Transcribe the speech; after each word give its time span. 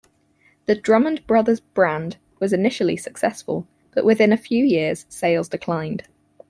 The 0.65 0.73
Drummond 0.73 1.27
Brothers 1.27 1.59
brand 1.59 2.17
was 2.39 2.53
initially 2.53 2.97
successful 2.97 3.67
but 3.93 4.03
within 4.03 4.33
a 4.33 4.35
few 4.35 4.65
years 4.65 5.05
sales 5.09 5.47
declined. 5.47 6.05